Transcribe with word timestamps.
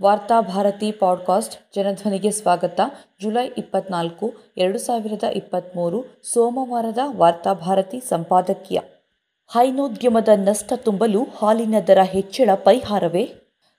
Varthabharati 0.00 0.92
podcast 0.92 1.74
ಜನಧ್ವನಿಗೆ 1.74 2.30
ಸ್ವಾಗತ. 2.30 2.80
July 3.22 3.50
ಇಪ್ಪತ್ನಾಲ್ಕು, 3.58 4.32
ಎರಡು 4.56 4.78
ಸಾವಿರದ 4.78 5.22
ಇಪ್ಪತ್ತ್ಮೂರು 5.22 6.20
ಸೋಮವಾರದ 6.32 6.98
ವಾರ್ತಾಭಾರತಿ 7.16 8.00
ಸಂಪಾದಕೀಯ. 8.00 8.78
ಹೈನೋದ್ಯಮದ 9.52 10.28
ನಷ್ಟ 10.34 10.72
ತುಂಬಲು 10.76 11.22
ಹಾಲಿನ 11.22 11.74
ದರ 11.86 11.98
ಹೆಚ್ಚಳ 12.02 12.50
ಪರಿಹಾರವೇ? 12.54 13.30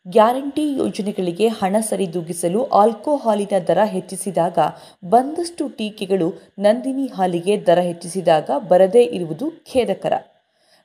ಗ್ಯಾರಂಟಿ 0.08 0.78
ಯೋಜನೆಗಳಿಗೆ 0.78 1.48
ಹಣ 1.48 1.76
ಸರಿದೂಗಿಸಲು 1.80 2.66
ಆಲ್ಕೋಹಾಲಿನ 2.66 3.60
ದರ 3.68 3.78
ಹೆಚ್ಚಿಸಿದಾಗ 3.84 4.58
ಬಂದಷ್ಟು 5.06 5.70
ಟೀಕೆಗಳು 5.70 6.34
ನಂದಿನಿ 6.60 7.06
ಹಾಲಿಗೆ 7.08 7.66
ದರ 7.66 7.80
ಹೆಚ್ಚಿಸಿದಾಗ 7.80 8.50
ಬರದೇ 8.68 9.04
ಇರುವುದು 9.04 9.52
ಖೇದಕರ. 9.74 10.14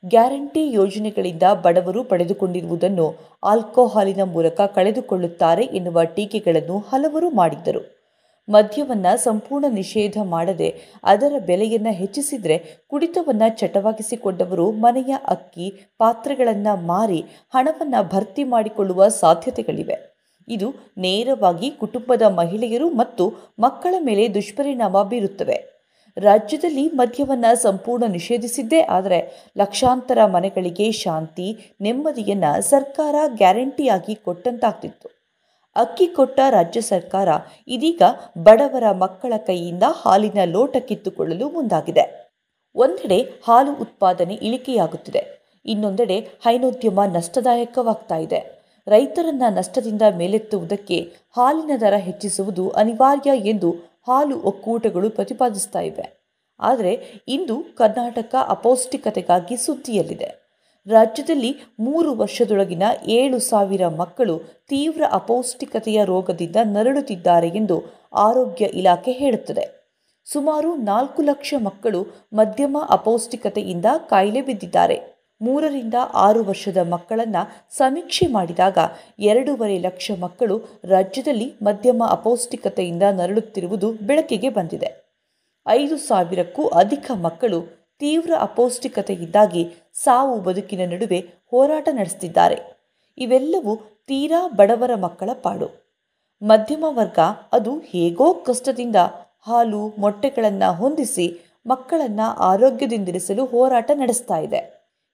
ಗ್ಯಾರಂಟಿ 0.04 0.72
ಯೋಜನೆಗಳಿಂದ 0.72 1.42
ಬಡವರು 1.62 2.04
ಪಡೆದುಕೊಂಡಿರುವುದನ್ನು 2.04 3.06
ಆಲ್ಕೋಹಾಲಿನ 3.44 4.22
ಮೂಲಕ 4.24 4.60
ಕಳೆದುಕೊಳ್ಳುತ್ತಾರೆ 4.60 5.64
ಎನ್ನುವ 5.64 6.04
ಟೀಕೆಗಳನ್ನು 6.04 6.78
ಹಲವರು 6.78 7.30
ಮಾಡಿದ್ದರು. 7.30 7.82
ಮದ್ಯವನ್ನು 8.48 9.18
ಸಂಪೂರ್ಣ 9.18 9.64
ನಿಷೇಧ 9.68 10.16
ಮಾಡದೆ 10.22 10.68
ಅದರ 11.04 11.32
ಬೆಲೆಯನ್ನು 11.46 11.92
ಹೆಚ್ಚಿಸಿದರೆ 11.92 12.84
ಕುಡಿತವನ್ನು 12.88 13.56
ಚಟವಾಗಿಸಿಕೊಂಡವರು 13.58 14.70
ಮನೆಯ 14.70 15.14
ಅಕ್ಕಿ, 15.26 15.72
ಪಾತ್ರೆಗಳನ್ನು 15.98 16.86
ಮಾರಿ 16.86 17.20
ಹಣವನ್ನು 17.54 18.08
ಭರ್ತಿ 18.08 18.44
ಮಾಡಿಕೊಳ್ಳುವ 18.44 19.08
ಸಾಧ್ಯತೆಗಳಿವೆ. 19.08 19.98
ಇದು 20.48 20.70
ನೇರವಾಗಿ 20.98 21.70
ಕುಟುಂಬದ 21.70 22.22
ಮಹಿಳೆಯರು 22.22 22.90
ಮತ್ತು 22.90 23.26
ಮಕ್ಕಳ 23.58 23.94
ಮೇಲೆ 24.00 24.34
ದುಷ್ಪರಿಣಾಮ 24.34 25.02
ಬೀರುತ್ತವೆ. 25.02 25.79
ರಾಜ್ಯದಲ್ಲಿ 26.18 26.88
ಮದ್ಯವನ್ನು 26.88 27.62
ಸಂಪೂರ್ಣ 27.62 28.04
ನಿಷೇಧಿಸಿದ್ದೇ 28.04 28.80
ಆದರೆ 28.80 29.50
ಲಕ್ಷಾಂತರ 29.58 30.24
ಮನೆಗಳಿಗೆ 30.24 30.92
ಶಾಂತಿ, 30.92 31.76
ನೆಮ್ಮದಿಯನ್ನು 31.80 32.62
ಸರ್ಕಾರ 32.62 33.14
ಗ್ಯಾರಂಟಿಯಾಗಿ 33.26 34.14
ಕೊಟ್ಟಂತಾಗ್ತಿತ್ತು. 34.14 35.08
ಅಕ್ಕಿ 35.76 36.06
ಕೊಟ್ಟ 36.06 36.40
ರಾಜ್ಯ 36.50 36.80
ಸರ್ಕಾರ 36.80 37.28
ಇದೀಗ 37.68 38.02
ಬಡವರ 38.38 38.92
ಮಕ್ಕಳ 38.92 39.32
ಕೈಯಿಂದ 39.36 39.82
ಹಾಲಿನ 40.02 40.38
ಲೋಟ 40.44 40.76
ಕಿತ್ತುಕೊಳ್ಳಲು 40.76 41.48
ಮುಂದಾಗಿದೆ. 41.48 42.34
ಒಂದೆಡೆ 42.74 43.20
ಹಾಲು 43.20 43.72
ಉತ್ಪಾದನೆ 43.72 44.34
ಇಳಿಕೆಯಾಗುತ್ತಿದೆ. 44.34 45.40
ಇನ್ನೊಂದೆಡೆ 45.66 46.18
ಹೈನೋದ್ಯಮ 46.18 47.00
ನಷ್ಟದಾಯಕವಾಗ್ತಾ 47.04 48.16
ಇದೆ. 48.16 48.60
ರೈತರನ್ನ 48.86 49.42
ನಷ್ಟದಿಂದ 49.48 50.02
ಮೇಲೆತ್ತುವುದಕ್ಕೆ 50.16 51.00
ಹಾಲಿನ 51.36 51.70
ದರ 51.80 51.94
ಹೆಚ್ಚಿಸುವುದು 51.96 52.70
ಅನಿವಾರ್ಯ 52.70 53.30
ಎಂದು 53.36 53.89
ಹಾಲು 54.06 54.40
ಒಕ್ಕೂಟಗಳು 54.40 55.10
ಪ್ರತಿಪಾದಿಸ್ತಾ 55.10 55.80
ಇವೆ. 55.80 56.20
ಆದರೆ 56.60 57.22
ಇಂದು 57.28 57.62
ಕರ್ನಾಟಕ 57.76 58.34
ಅಪೌಷ್ಟಿಕತೆಗಾಗಿ 58.48 59.56
ಸುದ್ದಿಯಲ್ಲಿದೆ. 59.56 60.40
ರಾಜ್ಯದಲ್ಲಿ 60.86 61.56
ಮೂರು 61.80 62.14
ವರ್ಷದೊಳಗಿನ 62.14 62.82
ಏಳು 63.06 63.38
ಸಾವಿರ 63.38 63.88
ಮಕ್ಕಳು 63.88 64.38
ತೀವ್ರ 64.68 65.02
ಅಪೌಷ್ಟಿಕತೆಯ 65.12 66.04
ರೋಗದಿಂದ 66.04 66.56
ನರಳುತ್ತಿದ್ದಾರೆ 66.64 67.48
ಎಂದು 67.48 67.82
ಆರೋಗ್ಯ 68.12 68.64
ಇಲಾಖೆ 68.64 69.12
ಹೇಳುತ್ತದೆ. 69.12 69.94
ಸುಮಾರು 70.24 70.76
ನಾಲ್ಕು 70.76 71.22
ಲಕ್ಷ 71.22 71.54
ಮಕ್ಕಳು 71.58 72.06
ಮಧ್ಯಮ 72.32 72.78
ಅಪೌಷ್ಟಿಕತೆಯಿಂದ 72.90 73.86
ಕಾಯಿಲೆ 74.08 74.42
ಬಿದ್ದಿದ್ದಾರೆ. 74.42 75.19
ಮೂರರಿಂದ 75.40 75.94
ಆರು 76.14 76.44
ವರ್ಷದ 76.44 76.76
ಮಕ್ಕಳನ್ನು 76.76 77.42
ಸಮೀಕ್ಷೆ 77.70 78.26
ಮಾಡಿದಾಗ 78.26 78.78
ಎರಡೂವರೆ 79.18 79.78
ಲಕ್ಷ 79.78 80.10
ಮಕ್ಕಳು 80.20 80.56
ರಾಜ್ಯದಲ್ಲಿ 80.84 81.54
ಮಧ್ಯಮ 81.62 82.02
ಅಪೌಷ್ಟಿಕತೆಯಿಂದ 82.08 83.02
ನರಳುತ್ತಿರುವುದು 83.10 83.92
ಬೆಳಕಿಗೆ 83.92 84.48
ಬಂದಿದೆ. 84.48 84.90
ಐದು 85.68 85.96
ಸಾವಿರಕ್ಕೂ 85.96 86.68
ಅಧಿಕ 86.68 87.10
ಮಕ್ಕಳು 87.14 87.60
ತೀವ್ರ 87.98 88.32
ಅಪೌಷ್ಟಿಕತೆಯಿಂದಾಗಿ 88.38 89.72
ಸಾವು 89.94 90.40
ಬದುಕಿನ 90.40 90.80
ನಡುವೆ 90.92 91.20
ಹೋರಾಟ 91.52 91.88
ನಡೆಸುತ್ತಿದ್ದಾರೆ 91.92 92.58
ಇವೆಲ್ಲವೂ 93.18 93.76
ತೀರಾ 94.06 94.48
ಬಡವರ 94.48 94.90
ಮಕ್ಕಳ 94.94 95.30
ಪಾಡು. 95.42 95.68
ಮಧ್ಯಮ 96.42 96.84
ವರ್ಗ 96.88 97.18
ಅದು 97.52 97.78
ಹೇಗೋ 97.78 98.32
ಕಷ್ಟದಿಂದ 98.32 98.96
ಹಾಲು 99.40 99.82
ಮೊಟ್ಟೆಗಳನ್ನು 99.98 100.76
ಹೊಂದಿಸಿ 100.76 101.26
ಮಕ್ಕಳನ್ನು 101.66 102.26
ಆರೋಗ್ಯದಿಂದಿರಿಸಲು 102.42 103.44
ಹೋರಾಟ 103.44 103.90
ನಡೆಸ್ತಾ 103.94 104.38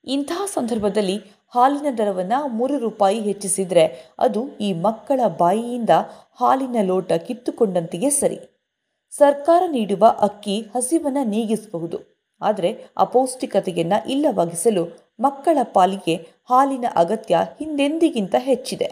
ಇಂತಹ 0.07 0.43
ಸಂದರ್ಭದಲ್ಲಿ 0.47 1.17
ಹಾಲಿನ 1.49 1.87
ದರವನ್ನು 1.99 2.49
ಮೂರು 2.49 2.79
ರೂಪಾಯಿ 2.79 3.21
ಹೆಚ್ಚಿಸಿದರೆ 3.21 4.15
ಅದು 4.19 4.59
ಈ 4.61 4.73
ಮಕ್ಕಳ 4.73 5.21
ಬಾಯಿಯಿಂದ 5.39 5.91
ಹಾಲಿನ 6.35 6.77
ಲೋಟ 6.83 7.13
ಕಿತ್ತುಕೊಂಡಂತೆಯೇ 7.13 8.11
ಸರಿ. 8.11 8.39
ಸರ್ಕಾರ 9.11 9.63
ನೀಡುವ 9.67 10.07
ಅಕ್ಕಿ 10.21 10.61
ಹಸಿವನ್ನು 10.75 11.25
ನೀಗಿಸಬಹುದು. 11.25 11.99
ಆದರೆ 12.41 12.71
ಅಪೌಷ್ಟಿಕತೆಯನ್ನು 12.97 14.09
ಇಲ್ಲವಾಗಿಸಲು 14.09 14.85
ಮಕ್ಕಳ 15.21 15.59
ಪಾಲಿಗೆ 15.63 16.17
ಹಾಲಿನ 16.49 16.85
ಅಗತ್ಯ 16.97 17.37
ಹಿಂದೆಂದಿಗಿಂತ 17.59 18.35
ಹೆಚ್ಚಿದೆ. 18.39 18.89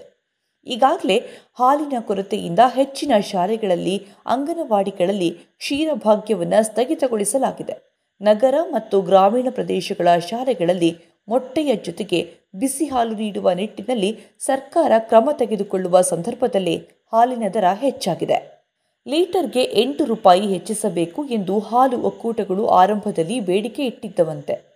ಈಗಾಗಲೇ 0.66 1.18
ಹಾಲಿನ 1.54 1.92
ಕೊರತೆಯಿಂದ 2.00 2.58
ಹೆಚ್ಚಿನ 2.74 3.12
ಶಾಲೆಗಳಲ್ಲಿ, 3.20 4.06
ಅಂಗನವಾಡಿಗಳಲ್ಲಿ 4.26 5.30
ಕ್ಷೀರಭಾಗ್ಯವನ್ನು 5.30 6.64
ಸ್ಥಗಿತಗೊಳಿಸಲಾಗಿದೆ. 6.64 7.93
ನಗರ 8.22 8.54
ಮತ್ತು 8.70 9.00
ಗ್ರಾಮೀಣ 9.00 9.46
ಪ್ರದೇಶಗಳ 9.50 10.18
ಶಾಲೆಗಳಲ್ಲಿ 10.18 10.96
ಮೊಟ್ಟೆಯ 11.28 11.74
ಜೊತೆಗೆ 11.74 12.30
ಬಿಸಿ 12.54 12.84
ಹಾಲು 12.84 13.14
ನೀಡುವ 13.14 13.52
ನಿಟ್ಟಿನಲ್ಲಿ 13.52 14.18
ಸರ್ಕಾರ 14.38 14.92
ಕ್ರಮ 14.98 15.30
ತೆಗೆದುಕೊಳ್ಳುವ 15.38 16.00
ಸಂದರ್ಭದಲ್ಲಿ 16.00 16.76
ಹಾಲಿನ 17.12 17.42
ದರ 17.54 17.64
ಹೆಚ್ಚಾಗಿದೆ. 17.80 18.64
ಲೀಟರ್ಗೆ 19.08 19.62
ಎಂಟು 19.62 20.04
ರೂಪಾಯಿ 20.04 20.40
ಹೆಚ್ಚಿಸಬೇಕು 20.40 21.24
ಎಂದು 21.24 21.58
ಹಾಲು 21.58 22.00
ಒಕ್ಕೂಟಗಳು 22.02 22.66
ಆರಂಭದಲ್ಲಿ 22.66 23.40
ಬೇಡಿಕೆ 23.40 23.86
ಇಟ್ಟಿದ್ದವಂತೆ. 23.86 24.74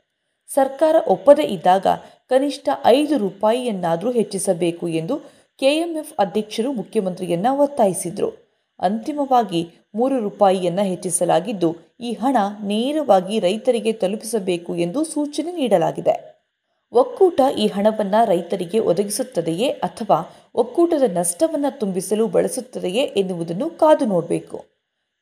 ಸರ್ಕಾರ 0.55 0.97
ಒಪ್ಪದೇ 1.09 1.43
ಇದ್ದಾಗ 1.43 1.87
ಕನಿಷ್ಠ 2.28 2.69
ಐದು 2.87 3.19
ರೂಪಾಯಿಯನ್ನಾದರೂ 3.19 4.10
ಹೆಚ್ಚಿಸಬೇಕು 4.10 4.88
ಎಂದು 4.88 5.20
ಕೆಎಂಎಫ್ 5.59 6.15
ಅಧ್ಯಕ್ಷರು 6.19 6.72
ಮುಖ್ಯಮಂತ್ರಿಯನ್ನ 6.72 7.47
ಒತ್ತಾಯಿಸಿದರು. 7.50 8.49
ಅಂತಿಮವಾಗಿ 8.81 9.78
ಮೂರು 9.94 10.21
ರೂಪಾಯಿಯನ್ನು 10.21 10.82
ಹೆಚ್ಚಿಸಲಾಗಿದ್ದು, 10.82 11.76
ಈ 12.00 12.12
ಹಣ 12.12 12.37
ನೇರವಾಗಿ 12.62 13.38
ರೈತರಿಗೆ 13.38 13.93
ತಲುಪಿಸಬೇಕು 13.93 14.76
ಎಂದು 14.76 15.04
ಸೂಚನೆ 15.04 15.53
ನೀಡಲಾಗಿದೆ. 15.53 16.38
ಒಕ್ಕೂಟ 16.93 17.41
ಈ 17.59 17.66
ಹಣವನ್ನು 17.66 18.26
ರೈತರಿಗೆ 18.26 18.78
ಒದಗಿಸುತ್ತದೆಯೇ 18.78 19.69
ಅಥವಾ 19.69 20.34
ಒಕ್ಕೂಟದ 20.54 21.03
ನಷ್ಟವನ್ನು 21.16 21.78
ತುಂಬಿಸಲು 21.78 22.26
ಬಳಸುತ್ತದೆಯೇ 22.26 23.03
ಎನ್ನುವುದನ್ನು 23.03 23.71
ಕಾದು 23.71 24.04
ನೋಡಬೇಕು. 24.04 24.65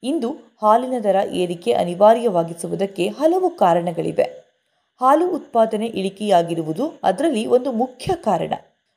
ಇಂದು 0.03 0.31
ಹಾಲಿನ 0.63 0.95
ದರ 1.05 1.17
ಏರಿಕೆ 1.33 1.73
ಅನಿವಾರ್ಯವಾಗಿಸುವುದಕ್ಕೆ 1.73 3.09
ಹಲವು 3.09 3.51
ಕಾರಣಗಳಿವೆ. 3.51 4.47
ಹಾಲು 5.01 5.29
ಉತ್ಪಾದನೆ 5.29 5.87
ಇಳಿಕೆಯಾಗಿರುವುದು 5.87 7.01
ಅದರಲ್ಲಿ 7.03 7.47
ಒಂದು 7.47 7.73
ಮುಖ್ಯ 7.73 8.15
ಕಾರಣ. 8.15 8.55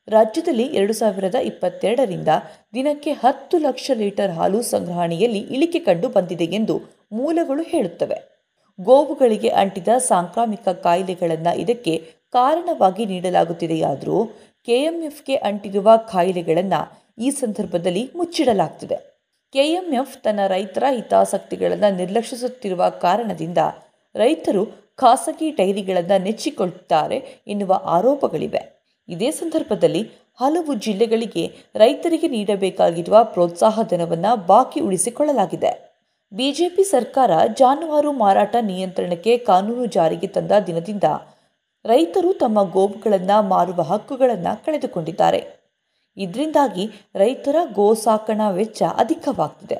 ರಾಜ್ಯದಲ್ಲಿ 0.09 0.63
ಎರಡು 0.63 0.93
ಸಾವಿರದ 0.93 1.35
ಇಪ್ಪತ್ತೆರಡರಿಂದ 1.35 2.27
ದಿನಕ್ಕೆ 2.73 3.11
ಹತ್ತು 3.11 3.57
ಲಕ್ಷ 3.57 3.91
ಲೀಟರ್ 3.93 4.31
ಹಾಲು 4.31 4.61
ಸಂಗ್ರಹಣೆಯಲ್ಲಿ 4.61 5.39
ಇಳಿಕೆ 5.39 5.79
ಕಂಡು 5.79 6.09
ಬಂದಿದೆ 6.09 6.45
ಎಂದು 6.45 6.81
ಮೂಲಗಳು 7.11 7.63
ಹೇಳುತ್ತವೆ. 7.63 8.39
ಗೋವುಗಳಿಗೆ 8.81 9.49
ಅಂಟಿದ 9.49 9.87
ಸಾಂಕ್ರಾಮಿಕ 9.97 10.67
ಕಾಯಿಲೆಗಳನ್ನು 10.67 11.57
ಇದಕ್ಕೆ 11.57 12.03
ಕಾರಣವಾಗಿ 12.33 13.05
ನೀಡಲಾಗುತ್ತಿದೆಯಾದರೂ 13.05 14.25
ಕೆಎಂಎಫ್ಗೆ 14.65 15.35
ಅಂಟಿರುವ 15.35 15.97
ಕಾಯಿಲೆಗಳನ್ನು 15.97 17.09
ಈ 17.17 17.29
ಸಂದರ್ಭದಲ್ಲಿ 17.29 18.11
ಮುಚ್ಚಿಡಲಾಗ್ತಿದೆ. 18.15 18.97
ಕೆಎಂಎಫ್ 19.53 20.23
ತನ್ನ 20.23 20.39
ರೈತರ 20.47 20.83
ಹಿತಾಸಕ್ತಿಗಳನ್ನು 20.91 21.95
ನಿರ್ಲಕ್ಷಿಸುತ್ತಿರುವ 21.95 22.89
ಕಾರಣದಿಂದ 22.89 23.57
ರೈತರು 24.15 24.65
ಖಾಸಗಿ 24.95 25.51
ಡೈರಿಗಳನ್ನು 25.51 26.23
ನೆಚ್ಚಿಕೊಳ್ಳುತ್ತಾರೆ 26.23 27.17
ಎನ್ನುವ 27.47 27.81
ಆರೋಪಗಳಿವೆ. 27.85 28.78
ಇದೇ 29.09 29.31
ಸಂದರ್ಭದಲ್ಲಿ 29.31 30.01
ಹಲವು 30.39 30.73
ಜಿಲ್ಲೆಗಳಿಗೆ 30.73 31.51
ರೈತರಿಗೆ 31.75 32.27
ನೀಡಬೇಕಾಗಿರುವ 32.27 33.23
ಪ್ರೋತ್ಸಾಹ 33.23 33.79
ಧನವನ್ನು 33.83 34.45
ಬಾಕಿ 34.45 34.79
ಉಳಿಸಿಕೊಳ್ಳಲಾಗಿದೆ. 34.79 35.71
ಬಿಜೆಪಿ 36.33 36.83
ಸರ್ಕಾರ 36.83 37.31
ಜಾನುವಾರು 37.57 38.11
ಮಾರಾಟ 38.11 38.55
ನಿಯಂತ್ರಣಕ್ಕೆ 38.61 39.37
ಕಾನೂನು 39.37 39.85
ಜಾರಿಗೆ 39.85 40.27
ತಂದ 40.27 40.51
ದಿನದಿಂದ 40.67 41.03
ರೈತರು 41.85 42.33
ತಮ್ಮ 42.33 42.63
ಗೋವುಗಳನ್ನು 42.63 43.47
ಮಾರುವ 43.47 43.81
ಹಕ್ಕುಗಳನ್ನು 43.81 44.65
ಕಳೆದುಕೊಂಡಿದ್ದಾರೆ. 44.65 45.47
ಇದರಿಂದಾಗಿ 46.17 46.89
ರೈತರ 47.15 47.55
ಗೋ 47.73 47.93
ಸಾಕಣಾ 47.93 48.49
ವೆಚ್ಚ 48.49 48.83
ಅಧಿಕವಾಗ್ತಿದೆ. 48.97 49.77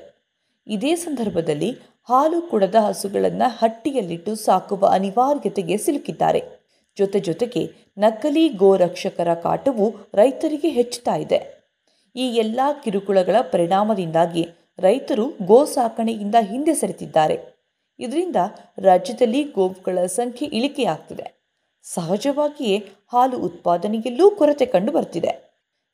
ಇದೇ 0.68 0.96
ಸಂದರ್ಭದಲ್ಲಿ 0.96 1.72
ಹಾಲು 2.10 2.42
ಕುಡದ 2.42 2.76
ಹಸುಗಳನ್ನು 2.76 3.50
ಹಟ್ಟಿಯಲ್ಲಿಟ್ಟು 3.60 4.36
ಸಾಕುವ 4.36 4.88
ಅನಿವಾರ್ಯತೆಗೆ 4.94 5.78
ಸಿಲುಕಿದ್ದಾರೆ. 5.78 6.59
ಜೊತೆ 7.00 7.20
ಜೊತೆಗೆ 7.28 7.64
ನಕಲಿ 8.04 8.44
ಗೋರಕ್ಷಕರ 8.62 9.30
ಕಾಟವು 9.46 9.86
ರೈತರಿಗೆ 10.20 10.70
ಹೆಚ್ಚುತ್ತಾ 10.78 11.16
ಇದೆ. 11.26 11.40
ಈ 12.16 12.26
ಎಲ್ಲ 12.44 12.60
ಕಿರುಕುಳಗಳ 12.84 13.38
ಪರಿಣಾಮದಿಂದಾಗಿ 13.54 14.44
ರೈತರು 14.86 15.26
ಗೋ 15.50 15.60
ಸಾಕಣೆಯಿಂದ 15.76 16.38
ಹಿಂದೆ 16.52 16.74
ಸರಿತಿದ್ದಾರೆ. 16.82 17.38
ಇದರಿಂದ 18.00 18.40
ರಾಜ್ಯದಲ್ಲಿ 18.88 19.42
ಗೋವುಗಳ 19.58 20.06
ಸಂಖ್ಯೆ 20.20 20.48
ಇಳಿಕೆಯಾಗ್ತಿದೆ. 20.58 21.28
ಸಹಜವಾಗಿಯೇ 21.86 22.78
ಹಾಲು 23.14 23.38
ಉತ್ಪಾದನೆಯಲ್ಲೂ 23.48 24.26
ಕೊರತೆ 24.40 24.66
ಕಂಡು 24.74 24.92
ಬರ್ತಿದೆ 24.92 25.32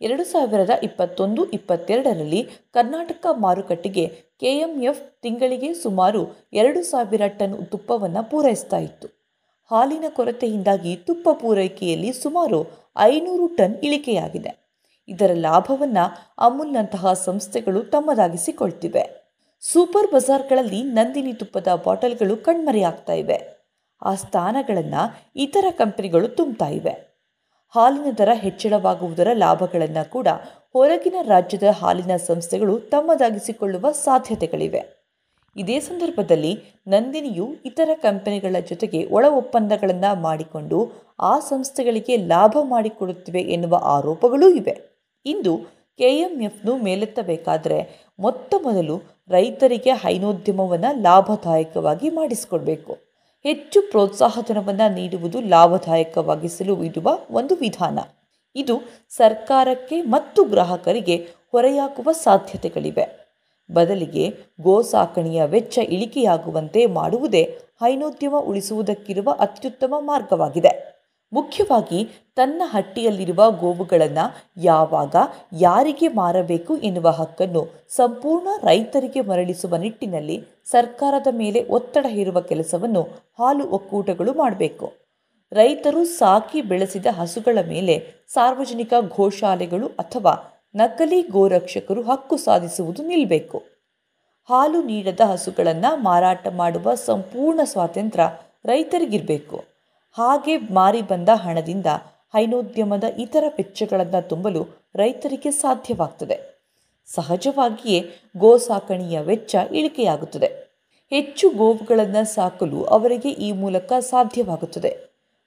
ಎರಡು 0.01 0.24
ಸಾವಿರದ 0.31 0.74
ಇಪ್ಪತ್ತೊಂದು 0.84 1.42
ಇಪ್ಪತ್ತೆರಡರಲ್ಲಿ 1.58 2.42
ಕರ್ನಾಟಕ 2.75 3.25
ಮಾರುಕಟ್ಟೆಗೆ 3.44 4.06
ಕೆಎಂಎಫ್ 4.42 5.04
ತಿಂಗಳಿಗೆ 5.24 5.69
ಸುಮಾರು 5.84 6.22
ಎರಡು 6.54 6.81
ಸಾವಿರ 6.92 7.28
ಟನ್ 7.40 7.56
ತುಪ್ಪವನ್ನು 7.72 8.24
ಪೂರೈಸ್ತಾ 8.31 8.80
ಇತ್ತು. 8.88 9.08
ಹಾಲಿನ 9.71 10.06
ಕೊರತೆಯಿಂದಾಗಿ 10.09 10.95
ತುಪ್ಪ 10.95 11.29
ಪೂರೈಕೆಯಲ್ಲಿ 11.29 12.13
ಸುಮಾರು 12.13 12.67
ಐನೂರು 12.97 13.47
ಟನ್ 13.47 13.75
ಇಳಿಕೆಯಾಗಿದೆ. 13.75 14.65
ಇದರ 15.07 15.31
ಲಾಭವನ್ನು 15.33 16.33
ಅಮುಲ್ನಂತಹ 16.38 17.13
ಸಂಸ್ಥೆಗಳು 17.13 17.83
ತಮ್ಮದಾಗಿಸಿಕೊಳ್ತಿವೆ. 17.83 19.25
ಸೂಪರ್ 19.62 20.12
ಬಜಾರ್ಗಳಲ್ಲಿ 20.12 20.83
ನಂದಿನಿ 20.83 21.33
ತುಪ್ಪದ 21.33 21.67
ಬಾಟಲ್ಗಳು 21.85 22.38
ಕಣ್ಮರೆಯಾಗ್ತಾ 22.38 23.13
ಇವೆ. 23.13 23.56
ಆ 24.01 24.15
ಸ್ಥಾನಗಳನ್ನು 24.15 25.31
ಇತರ 25.35 25.65
ಕಂಪನಿಗಳು 25.71 26.27
ತುಂಬ್ತಾ 26.27 26.67
ಇವೆ. 26.67 27.15
ಹಾಲಿನ 27.75 28.12
ದರ 28.12 28.29
ಹೆಚ್ಚಳವಾಗುವುದರ 28.33 29.27
ಲಾಭಗಳನ್ನು 29.33 30.09
ಕೂಡ 30.09 30.27
ಹೊರಗಿನ 30.73 31.15
ರಾಜ್ಯದ 31.21 31.63
ಹಾಲಿನ 31.63 32.15
ಸಂಸ್ಥೆಗಳು 32.15 32.79
ತಮ್ಮದಾಗಿಸಿಕೊಳ್ಳುವ 32.79 33.91
ಸಾಧ್ಯತೆಗಳಿವೆ. 33.91 35.05
ಇದೇ 35.56 35.80
ಸಂದರ್ಭದಲ್ಲಿ 35.80 36.60
ನಂದಿನಿಯು 36.88 37.48
ಇತರ 37.66 37.90
ಕಂಪನಿಗಳ 37.96 38.60
ಜೊತೆಗೆ 38.60 39.06
ಒಳ 39.06 39.25
ಒಪ್ಪಂದಗಳನ್ನು 39.30 40.22
ಮಾಡಿಕೊಂಡು 40.22 40.92
ಆ 41.19 41.40
ಸಂಸ್ಥೆಗಳಿಗೆ 41.40 42.18
ಲಾಭ 42.18 42.57
ಮಾಡಿಕೊಡುತ್ತಿವೆ 42.63 43.42
ಎನ್ನುವ 43.42 43.80
ಆರೋಪಗಳೂ 43.84 44.50
ಇವೆ. 44.50 44.81
ಇಂದು 45.25 45.57
ಕೆಎಂಎಫ್ನು 45.98 46.78
ಮೇಲೆತ್ತಬೇಕಾದರೆ 46.78 48.10
ಮೊತ್ತ 48.19 48.56
ಮೊದಲು 48.63 49.02
ರೈತರಿಗೆ 49.28 49.92
ಹೈನೋದ್ಯಮವನ್ನು 49.92 51.02
ಲಾಭದಾಯಕವಾಗಿ 51.02 52.10
ಮಾಡಿಸಿಕೊಡ್ಬೇಕು. 52.10 52.98
ಹೆಚ್ಚು 53.44 53.81
ಪ್ರೋತ್ಸಾಹಧನವನ್ನು 53.81 54.94
ನೀಡುವುದು 54.94 55.42
ಲಾಭದಾಯಕವಾಗಿಸಲು 55.42 56.84
ಇಡುವ 56.84 57.19
ಒಂದು 57.31 57.56
ವಿಧಾನ. 57.56 58.00
ಇದು 58.56 58.81
ಸರ್ಕಾರಕ್ಕೆ 59.10 60.01
ಮತ್ತು 60.01 60.44
ಗ್ರಾಹಕರಿಗೆ 60.44 61.28
ಹೊರೆಯಾಗುವ 61.51 62.12
ಸಾಧ್ಯತೆಗಳಿವೆ. 62.12 63.25
ಬದಲಿಗೆ 63.71 64.35
ಗೋ 64.62 64.81
ಸಾಕಣೆಯ 64.81 65.45
ವೆಚ್ಚ 65.45 65.77
ಇಳಿಕೆಯಾಗುವಂತೆ 65.77 66.85
ಮಾಡುವುದೇ 66.85 67.57
ಹೈನೋದ್ಯಮ 67.81 68.35
ಉಳಿಸುವುದಕ್ಕಿರುವ 68.35 69.35
ಅತ್ಯುತ್ತಮ 69.39 69.94
ಮಾರ್ಗವಾಗಿದೆ. 70.00 70.95
ಮುಖ್ಯವಾಗಿ 71.33 72.09
ತನ್ನ 72.35 72.62
ಹಟ್ಟಿಯಲ್ಲಿರುವ 72.65 73.51
ಗೋವುಗಳನ್ನು 73.51 74.53
ಯಾವಾಗ, 74.57 75.15
ಯಾರಿಗೆ 75.53 76.07
ಮಾರಬೇಕು 76.07 76.77
ಎನ್ನುವ 76.77 77.09
ಹಕ್ಕನ್ನು 77.09 77.85
ಸಂಪೂರ್ಣ 77.89 78.47
ರೈತರಿಗೆ 78.63 79.21
ಮರಳಿಸುವ 79.21 79.75
ನಿಟ್ಟಿನಲ್ಲಿ 79.75 80.44
ಸರ್ಕಾರದ 80.65 81.27
ಮೇಲೆ 81.31 81.65
ಒತ್ತಡ 81.69 82.06
ಹೇರುವ 82.09 82.41
ಕೆಲಸವನ್ನು 82.41 83.01
ಹಾಲು 83.39 83.67
ಒಕ್ಕೂಟಗಳು 83.69 84.33
ಮಾಡಬೇಕು. 84.33 84.94
ರೈತರು 85.51 86.06
ಸಾಕಿ 86.06 86.62
ಬೆಳೆಸಿದ 86.62 87.06
ಹಸುಗಳ 87.06 87.57
ಮೇಲೆ 87.67 88.07
ಸಾರ್ವಜನಿಕ 88.27 88.94
ಗೋಶಾಲೆಗಳು 89.00 89.88
ಅಥವಾ 89.88 90.55
ನಕಲಿ 90.75 91.22
ಗೋರಕ್ಷಕರು 91.22 92.01
ಹಕ್ಕು 92.01 92.38
ಸಾಧಿಸುವುದು 92.38 93.04
ನಿಲ್ಲಬೇಕು 93.04 93.63
ಹಾಲು 94.50 94.81
ನೀಡದ 94.81 95.19
ಹಸುಗಳನ್ನು 95.25 95.98
ಮಾರಾಟ 95.98 96.48
ಮಾಡುವ 96.48 96.95
ಸಂಪೂರ್ಣ 96.95 97.60
ಸ್ವಾತಂತ್ರ್ಯ 97.63 98.39
ರೈತರಿಗಿರಬೇಕು. 98.66 99.63
ಹಾಗೆ 100.12 100.57
ಮಾರಿ 100.57 101.01
ಬಂದ 101.01 101.30
ಹಣದಿಂದ 101.33 101.86
ಹೈನೋದ್ಯಮದ 102.33 103.04
ಇತರ 103.04 103.44
ವೆಚ್ಚಗಳನ್ನು 103.48 104.30
ತುಂಬಲು 104.30 104.89
ರೈತರಿಗೆ 104.95 105.51
ಸಾಧ್ಯವಾಗ್ತದೆ. 105.51 106.66
ಸಹಜವಾಗಿಯೇ 107.06 108.10
ಗೋ 108.38 108.57
ಸಾಕಣೆಯ 108.57 109.19
ವೆಚ್ಚ 109.19 109.56
ಇಳಿಕೆಯಾಗುತ್ತದೆ. 109.72 110.48
ಹೆಚ್ಚು 111.10 111.50
ಗೋವುಗಳನ್ನು 111.50 112.25
ಸಾಕಲು 112.25 112.83
ಅವರಿಗೆ 112.83 113.30
ಈ 113.30 113.51
ಮೂಲಕ 113.51 113.94
ಸಾಧ್ಯವಾಗುತ್ತದೆ. 114.00 114.98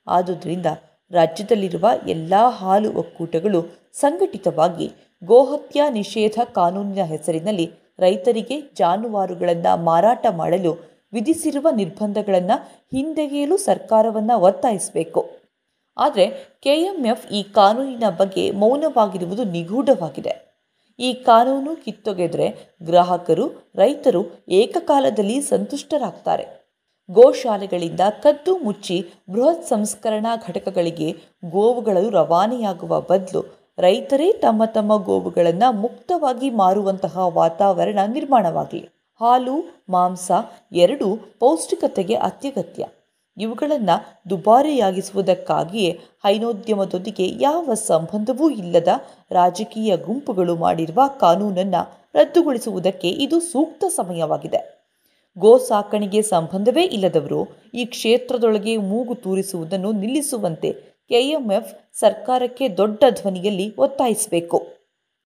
ಆದುದರಿಂದ 0.07 0.67
ರಾಜ್ಯದಲ್ಲಿರುವ 1.11 1.89
ಎಲ್ಲ 2.07 2.35
ಹಾಲು 2.49 2.93
ಒಕ್ಕೂಟಗಳು 2.93 3.65
ಸಂಘಟಿತವಾಗಿ 3.93 4.93
ಗೋಹತ್ಯಾ 5.25 5.91
ನಿಷೇಧ 5.91 6.41
ಕಾನೂನಿನ 6.53 7.03
ಹೆಸರಿನಲ್ಲಿ 7.05 7.71
ರೈತರಿಗೆ 7.99 8.61
ಜಾನುವಾರುಗಳನ್ನು 8.61 9.85
ಮಾರಾಟ 9.85 10.27
ಮಾಡಲು 10.31 10.89
ವಿಧಿಸಿರುವ 11.13 11.67
ನಿರ್ಬಂಧಗಳನ್ನು 11.77 12.87
ಹಿಂದೆಗೆಯಲು 12.97 13.57
ಸರ್ಕಾರವನ್ನು 13.57 14.39
ಒತ್ತಾಯಿಸಬೇಕು. 14.39 15.27
ಆದರೆ 15.97 16.59
ಕೆಎಂಎಫ್ 16.61 17.33
ಈ 17.33 17.43
ಕಾನೂನಿನ 17.43 18.05
ಬಗ್ಗೆ 18.17 18.51
ಮೌನವಾಗಿರುವುದು 18.51 19.45
ನಿಗೂಢವಾಗಿದೆ. 19.45 20.49
ಈ 20.99 21.13
ಕಾನೂನು 21.13 21.85
ಕಿತ್ತೊಗೆದರೆ 21.85 22.77
ಗ್ರಾಹಕರು, 22.83 23.73
ರೈತರು 23.75 24.47
ಏಕಕಾಲದಲ್ಲಿ 24.49 25.41
ಸಂತುಷ್ಟರಾಗ್ತಾರೆ. 25.41 26.59
ಗೋಶಾಲೆಗಳಿಂದ 27.11 28.01
ಕದ್ದು 28.01 28.59
ಮುಚ್ಚಿ 28.59 29.07
ಬೃಹತ್ 29.31 29.67
ಸಂಸ್ಕರಣಾ 29.67 30.37
ಘಟಕಗಳಿಗೆ 30.37 31.17
ಗೋವುಗಳು 31.51 32.11
ರವಾನೆಯಾಗುವ 32.11 33.01
ಬದಲು 33.01 33.58
ರೈತರೇ 33.79 34.33
ತಮ್ಮ 34.33 34.65
ತಮ್ಮ 34.65 35.05
ಗೋವುಗಳನ್ನು 35.05 35.73
ಮುಕ್ತವಾಗಿ 35.73 36.51
ಮಾರುವಂತಹ 36.51 37.19
ವಾತಾವರಣ 37.19 37.99
ನಿರ್ಮಾಣವಾಗಲಿ. 38.07 38.89
ಹಾಲು, 39.21 39.83
ಮಾಂಸ 39.89 40.31
ಎರಡೂ 40.73 41.19
ಪೌಷ್ಟಿಕತೆಗೆ 41.39 42.15
ಅತ್ಯಗತ್ಯ. 42.15 42.87
ಇವುಗಳನ್ನು 43.39 44.31
ದುಬಾರಿಯಾಗಿಸುವುದಕ್ಕಾಗಿಯೇ 44.31 46.01
ಹೈನೋದ್ಯಮದೊಂದಿಗೆ 46.27 47.29
ಯಾವ 47.41 47.75
ಸಂಬಂಧವೂ 47.75 48.51
ಇಲ್ಲದ 48.51 48.89
ರಾಜಕೀಯ 49.31 49.97
ಗುಂಪುಗಳು 49.97 50.57
ಮಾಡಿರುವ 50.57 51.01
ಕಾನೂನನ್ನು 51.21 52.09
ರದ್ದುಗೊಳಿಸುವುದಕ್ಕೆ 52.15 53.09
ಇದು 53.09 53.41
ಸೂಕ್ತ 53.41 53.85
ಸಮಯವಾಗಿದೆ. 53.89 54.79
ಗೋ 55.39 55.59
ಸಾಕಣೆಗೆ 55.59 56.23
ಸಂಬಂಧವೇ 56.23 56.83
ಇಲ್ಲದವರು 56.83 57.49
ಈ 57.75 57.85
ಕ್ಷೇತ್ರದೊಳಗೆ 57.85 58.77
ಮೂಗು 58.77 59.15
ತೂರಿಸುವುದನ್ನು 59.15 59.93
ನಿಲ್ಲಿಸುವಂತೆ 59.93 60.98
ಕೆಎಂಎಫ್ 61.09 61.99
ಸರ್ಕಾರಕ್ಕೆ 61.99 62.69
ದೊಡ್ಡ 62.69 63.05
ಧ್ವನಿಯಲ್ಲಿ 63.11 63.77
ಒತ್ತಾಯಿಸಬೇಕು. 63.77 64.78